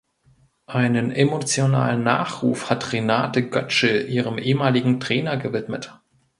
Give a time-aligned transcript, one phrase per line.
[0.65, 5.93] Einen emotionalen Nachruf hat Renate Götschl ihrem ehemaligen Trainer gewidmet.